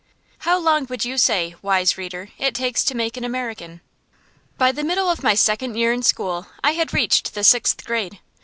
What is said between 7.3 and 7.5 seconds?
the